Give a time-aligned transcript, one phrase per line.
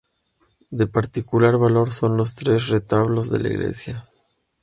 [0.71, 4.07] De particular valor son los tres retablos de la iglesia.